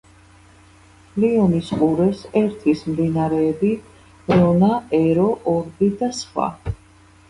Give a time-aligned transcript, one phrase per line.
[1.23, 3.73] ლიონის ყურეს ერთვის მდინარეები:
[4.35, 6.55] რონა, ერო, ორბი და სხვა.